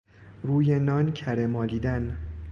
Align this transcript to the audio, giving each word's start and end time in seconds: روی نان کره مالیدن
روی 0.43 0.79
نان 0.79 1.11
کره 1.11 1.47
مالیدن 1.47 2.17